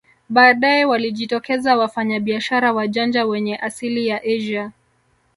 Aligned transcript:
Baadae 0.29 0.85
walijitokeza 0.85 1.77
wafanyabiashara 1.77 2.73
wajanja 2.73 3.25
wenye 3.25 3.57
asili 3.57 4.07
ya 4.07 4.21
Asia 4.23 4.71